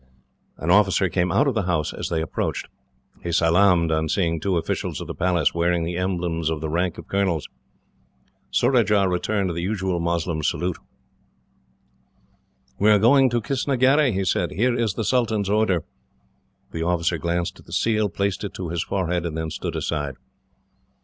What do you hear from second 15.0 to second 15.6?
sultan's